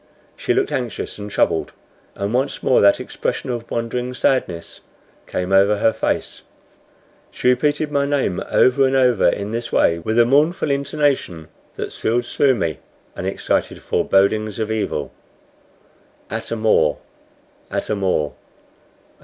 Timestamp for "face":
5.93-6.41